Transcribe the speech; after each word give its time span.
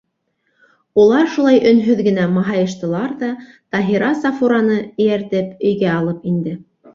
Улар 1.01 1.27
шулай 1.33 1.59
өнһөҙ 1.71 2.01
генә 2.07 2.23
маһайыштылар 2.37 3.13
ҙа, 3.19 3.29
Таһира 3.77 4.09
Сафураны 4.23 4.79
эйәртеп 4.79 5.55
өйгә 5.71 5.93
алып 5.99 6.27
инде. 6.35 6.57